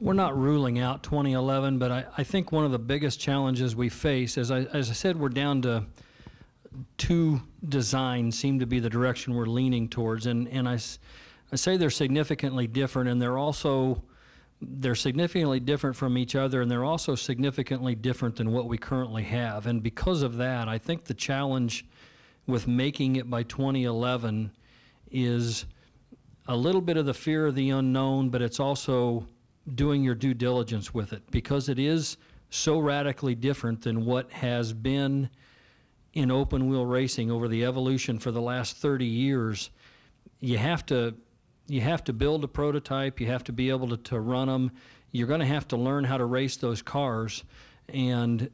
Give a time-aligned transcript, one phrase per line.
[0.00, 3.88] We're not ruling out 2011, but I, I think one of the biggest challenges we
[3.88, 5.84] face, as I, as I said, we're down to
[6.98, 10.26] two designs seem to be the direction we're leaning towards.
[10.26, 10.78] And, and I,
[11.52, 14.02] I say they're significantly different, and they're also,
[14.60, 19.22] they're significantly different from each other, and they're also significantly different than what we currently
[19.22, 19.66] have.
[19.66, 21.86] And because of that, I think the challenge
[22.48, 24.50] with making it by 2011
[25.12, 25.66] is
[26.48, 29.28] a little bit of the fear of the unknown, but it's also
[29.72, 32.16] doing your due diligence with it because it is
[32.50, 35.30] so radically different than what has been
[36.12, 39.70] in open wheel racing over the evolution for the last 30 years.
[40.40, 41.14] You have to
[41.66, 44.70] you have to build a prototype, you have to be able to, to run them.
[45.12, 47.42] You're going to have to learn how to race those cars
[47.88, 48.50] and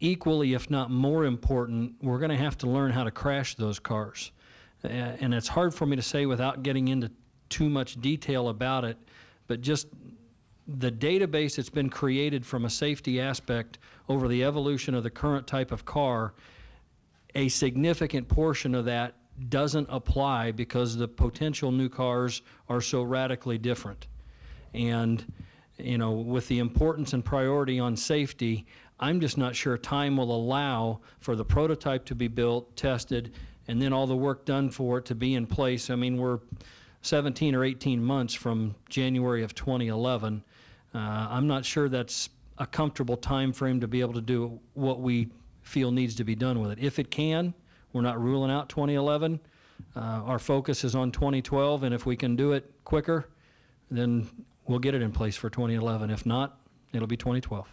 [0.00, 3.78] equally if not more important, we're going to have to learn how to crash those
[3.78, 4.30] cars.
[4.82, 7.10] And it's hard for me to say without getting into
[7.48, 8.96] too much detail about it,
[9.46, 9.88] but just
[10.68, 15.46] the database that's been created from a safety aspect over the evolution of the current
[15.46, 16.34] type of car,
[17.34, 19.14] a significant portion of that
[19.48, 24.08] doesn't apply because the potential new cars are so radically different.
[24.74, 25.32] And,
[25.78, 28.66] you know, with the importance and priority on safety,
[29.00, 33.32] I'm just not sure time will allow for the prototype to be built, tested,
[33.68, 35.88] and then all the work done for it to be in place.
[35.88, 36.40] I mean, we're
[37.02, 40.42] 17 or 18 months from January of 2011.
[40.94, 40.98] Uh,
[41.30, 45.28] I'm not sure that's a comfortable time frame to be able to do what we
[45.62, 46.78] feel needs to be done with it.
[46.80, 47.54] If it can,
[47.92, 49.40] we're not ruling out 2011.
[49.94, 53.28] Uh, our focus is on 2012, and if we can do it quicker,
[53.90, 54.28] then
[54.66, 56.10] we'll get it in place for 2011.
[56.10, 56.58] If not,
[56.92, 57.68] it'll be 2012.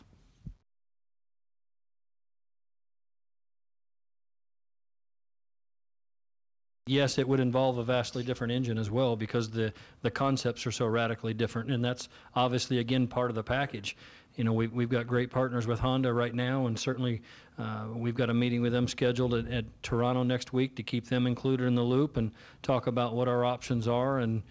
[6.88, 9.73] Yes, it would involve a vastly different engine as well because the,
[10.04, 11.71] the concepts are so radically different.
[11.71, 13.98] And that's obviously, again, part of the package.
[14.36, 17.23] You know, we, we've got great partners with Honda right now, and certainly
[17.58, 21.08] uh, we've got a meeting with them scheduled at, at Toronto next week to keep
[21.08, 24.43] them included in the loop and talk about what our options are and,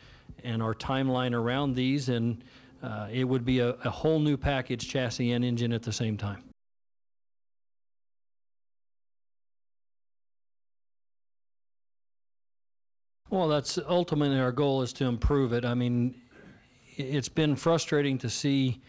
[0.42, 2.08] and our timeline around these.
[2.08, 2.42] And
[2.82, 6.16] uh, it would be a, a whole new package, chassis and engine at the same
[6.16, 6.42] time.
[13.34, 15.64] Well, that's ultimately our goal is to improve it.
[15.64, 16.14] I mean,
[16.96, 18.80] it's been frustrating to see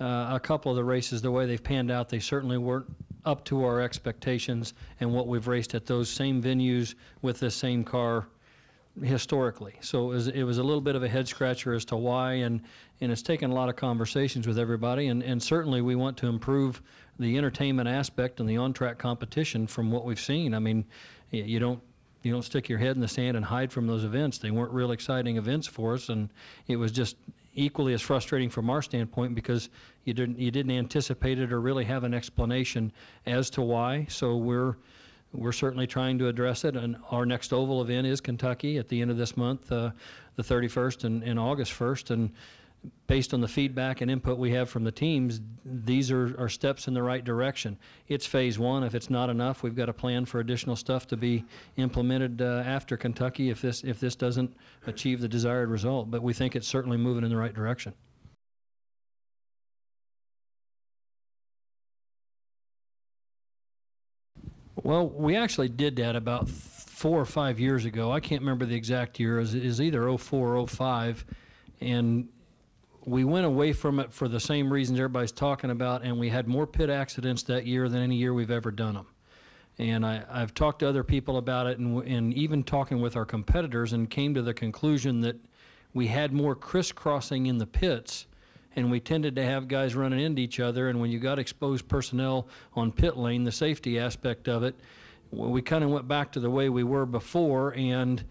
[0.00, 2.08] uh, a couple of the races, the way they've panned out.
[2.08, 2.86] They certainly weren't
[3.26, 7.84] up to our expectations and what we've raced at those same venues with this same
[7.84, 8.26] car
[9.02, 9.74] historically.
[9.82, 12.32] So it was, it was a little bit of a head scratcher as to why,
[12.32, 12.62] and,
[13.02, 15.08] and it's taken a lot of conversations with everybody.
[15.08, 16.80] And, and certainly we want to improve
[17.18, 20.54] the entertainment aspect and the on-track competition from what we've seen.
[20.54, 20.86] I mean,
[21.30, 21.82] you don't
[22.22, 24.38] you don't stick your head in the sand and hide from those events.
[24.38, 26.30] They weren't real exciting events for us, and
[26.66, 27.16] it was just
[27.54, 29.70] equally as frustrating from our standpoint because
[30.04, 32.92] you didn't you didn't anticipate it or really have an explanation
[33.26, 34.06] as to why.
[34.08, 34.76] So we're
[35.32, 39.00] we're certainly trying to address it, and our next oval event is Kentucky at the
[39.00, 39.90] end of this month, uh,
[40.36, 42.32] the 31st and, and August 1st, and
[43.06, 46.88] based on the feedback and input we have from the teams, these are, are steps
[46.88, 47.76] in the right direction.
[48.08, 48.84] It's phase one.
[48.84, 51.44] If it's not enough, we've got a plan for additional stuff to be
[51.76, 56.10] implemented uh, after Kentucky if this if this doesn't achieve the desired result.
[56.10, 57.94] But we think it's certainly moving in the right direction.
[64.82, 68.12] Well, we actually did that about four or five years ago.
[68.12, 69.38] I can't remember the exact year.
[69.38, 71.24] It was, it was either 04 or 05.
[71.80, 72.28] And
[73.04, 76.46] we went away from it for the same reasons everybody's talking about, and we had
[76.46, 79.06] more pit accidents that year than any year we've ever done them.
[79.78, 83.24] And I, I've talked to other people about it, and, and even talking with our
[83.24, 85.36] competitors, and came to the conclusion that
[85.94, 88.26] we had more crisscrossing in the pits,
[88.76, 90.88] and we tended to have guys running into each other.
[90.88, 94.74] And when you got exposed personnel on pit lane, the safety aspect of it,
[95.30, 98.22] we kind of went back to the way we were before, and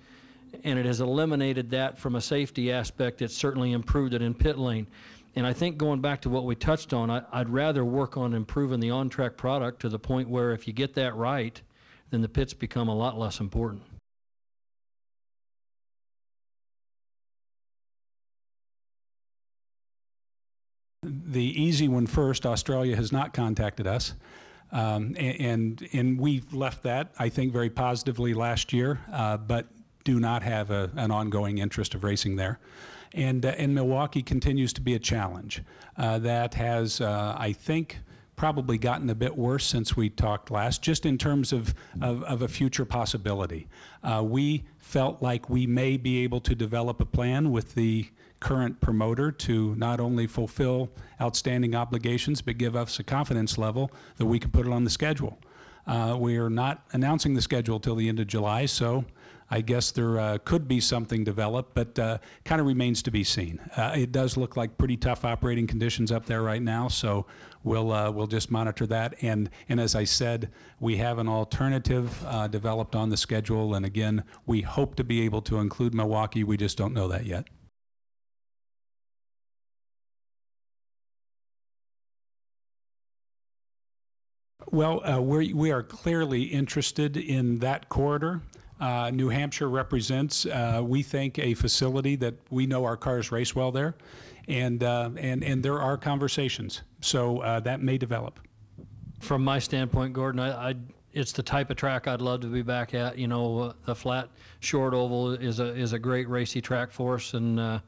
[0.63, 3.21] and it has eliminated that from a safety aspect.
[3.21, 4.87] It's certainly improved it in pit lane.
[5.35, 8.33] And I think going back to what we touched on, I, I'd rather work on
[8.33, 11.61] improving the on-track product to the point where if you get that right,
[12.09, 13.83] then the pits become a lot less important.
[21.03, 24.15] The easy one first, Australia has not contacted us.
[24.71, 29.67] Um, And, and we left that, I think, very positively last year, uh, but
[30.03, 32.59] do not have a, an ongoing interest of racing there.
[33.13, 35.63] And, uh, and Milwaukee continues to be a challenge.
[35.97, 37.97] Uh, That has, uh, I think,
[38.35, 42.41] probably gotten a bit worse since we talked last, just in terms of, of, of
[42.41, 43.67] a future possibility.
[44.01, 48.07] Uh, we felt like we may be able to develop a plan with the
[48.39, 54.25] current promoter to not only fulfill outstanding obligations, but give us a confidence level that
[54.25, 55.37] we can put it on the schedule.
[55.89, 59.03] Uh, we are not announcing the schedule till the end of July, so
[59.49, 63.23] I guess there uh, could be something developed, but uh, kind of remains to be
[63.23, 63.59] seen.
[63.75, 67.25] Uh, it does look like pretty tough operating conditions up there right now, so
[67.63, 69.15] we'll uh, we'll just monitor that.
[69.23, 73.83] And and as I said, we have an alternative uh, developed on the schedule, and
[73.83, 76.43] again, we hope to be able to include Milwaukee.
[76.43, 77.47] We just don't know that yet.
[84.71, 88.41] Well, uh, we we are clearly interested in that corridor.
[88.79, 93.55] Uh, New Hampshire represents, uh, we think, a facility that we know our cars race
[93.55, 93.95] well there,
[94.47, 96.83] and uh, and and there are conversations.
[97.01, 98.39] So uh, that may develop.
[99.19, 100.75] From my standpoint, Gordon, I, I
[101.13, 103.17] it's the type of track I'd love to be back at.
[103.17, 104.29] You know, uh, the flat
[104.59, 107.79] short oval is a is a great racy track for us, and uh,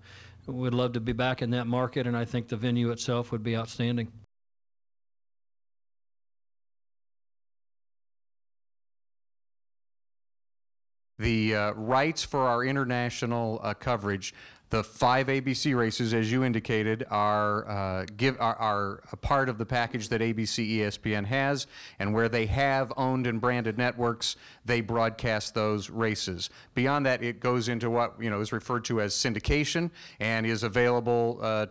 [0.47, 2.07] would love to be back in that market.
[2.07, 4.11] And I think the venue itself would be outstanding.
[11.21, 14.33] The uh, rights for our international uh, coverage.
[14.71, 19.57] The five ABC races, as you indicated, are, uh, give, are, are a part of
[19.57, 21.67] the package that ABC ESPN has,
[21.99, 26.49] and where they have owned and branded networks, they broadcast those races.
[26.73, 29.91] Beyond that, it goes into what you know is referred to as syndication
[30.21, 31.65] and is available uh,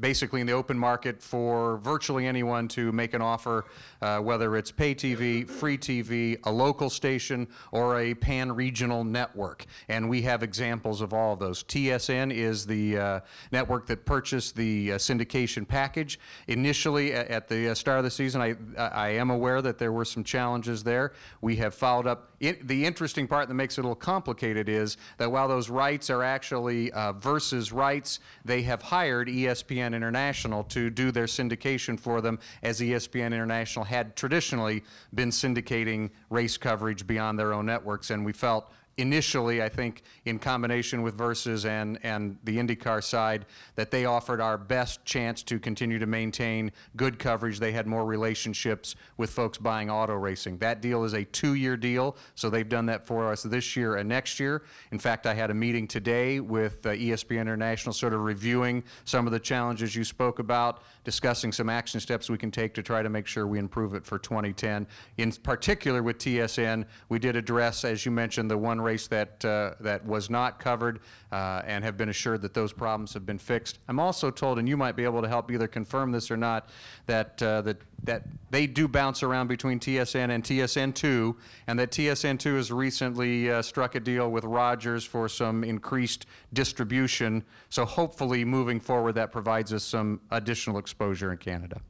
[0.00, 3.64] basically in the open market for virtually anyone to make an offer,
[4.00, 9.64] uh, whether it's pay TV, free TV, a local station, or a pan-regional network.
[9.88, 11.64] And we have examples of all of those.
[11.64, 13.20] TSN is the uh,
[13.50, 16.18] network that purchased the uh, syndication package.
[16.48, 20.04] Initially, at the uh, start of the season, I, I am aware that there were
[20.04, 21.12] some challenges there.
[21.40, 22.31] We have followed up.
[22.42, 26.10] It, the interesting part that makes it a little complicated is that while those rights
[26.10, 31.98] are actually uh, Versus rights, they have hired ESPN ESPN International to do their syndication
[31.98, 34.82] for them, as ESPN International had traditionally
[35.14, 38.10] been syndicating race coverage beyond their own networks.
[38.10, 43.46] And we felt initially, I think, in combination with Versus and, and the IndyCar side,
[43.74, 47.58] that they offered our best chance to continue to maintain good coverage.
[47.58, 50.58] They had more relationships with folks buying auto racing.
[50.58, 54.08] That deal is a two-year deal, so they've done that for us this year and
[54.08, 54.62] next year.
[54.90, 59.26] In fact, I had a meeting today with uh, ESPN International, sort of reviewing some
[59.26, 63.02] of the challenges you spoke about, discussing some action steps we can take to try
[63.02, 64.86] to make sure we improve it for 2010.
[65.18, 69.74] In particular with TSN, we did address, as you mentioned, the one race that, uh,
[69.80, 71.00] that was not covered
[71.30, 73.78] uh, and have been assured that those problems have been fixed.
[73.88, 76.68] I'm also told, and you might be able to help either confirm this or not,
[77.06, 81.36] that, uh, that, that they do bounce around between TSN and TSN2,
[81.66, 87.44] and that TSN2 has recently uh, struck a deal with Rogers for some increased distribution.
[87.70, 91.80] So hopefully, moving forward, that provides us some additional exposure in Canada.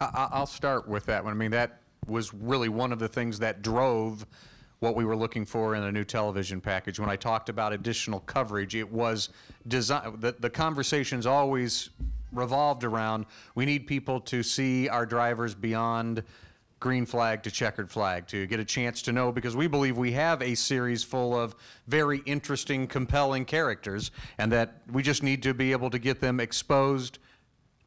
[0.00, 1.32] I- I'll start with that one.
[1.32, 4.26] I mean, that was really one of the things that drove
[4.80, 7.00] what we were looking for in a new television package.
[7.00, 9.30] When I talked about additional coverage, it was
[9.66, 10.20] design.
[10.20, 11.90] The, the conversations always
[12.30, 16.22] revolved around we need people to see our drivers beyond
[16.78, 20.12] green flag to checkered flag to get a chance to know because we believe we
[20.12, 21.56] have a series full of
[21.88, 26.38] very interesting, compelling characters, and that we just need to be able to get them
[26.38, 27.18] exposed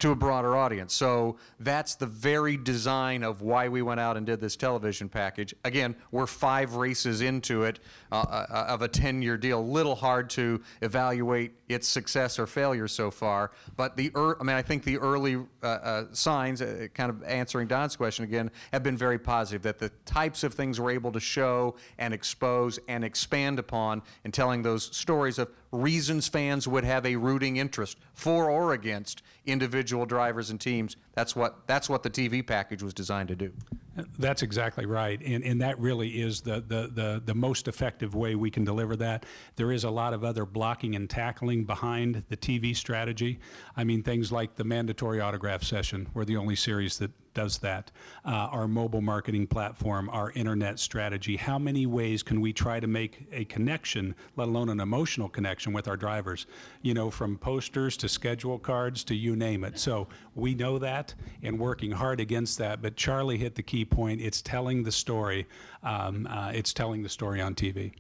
[0.02, 0.94] to a broader audience.
[0.94, 5.54] So that's the very design of why we went out and did this television package.
[5.64, 7.80] Again, we're five races into it
[8.12, 9.66] uh, uh, of a 10-year deal.
[9.66, 13.52] Little hard to evaluate its success or failure so far.
[13.76, 17.68] But the, I mean, I think the early uh, uh signs, uh, kind of answering
[17.68, 19.62] Don's question again, have been very positive.
[19.64, 24.32] That the types of things we're able to show and expose and expand upon in
[24.32, 30.06] telling those stories of reasons fans would have a rooting interest for or against individual
[30.06, 30.98] drivers and teams.
[31.14, 33.54] That's what, that's what the TV package was designed to do.
[34.18, 35.20] That's exactly right.
[35.22, 38.96] And, and that really is the, the, the, the most effective way we can deliver
[38.98, 39.26] that.
[39.56, 43.40] There is a lot of other blocking and tackling behind the TV strategy.
[43.76, 47.92] I mean, things like the mandatory autograph session, we're the only series that does that.
[48.26, 51.36] Uh, our mobile marketing platform, our internet strategy.
[51.36, 55.74] How many ways can we try to make a connection, let alone an emotional connection
[55.74, 56.46] with our drivers?
[56.82, 59.80] You know, from posters to schedule cards to you name it.
[59.80, 62.82] So we know that and working hard against that.
[62.82, 64.22] But Charlie hit the key point.
[64.22, 65.48] It's telling the story.
[65.84, 67.94] Um, uh, it's telling the story on TV.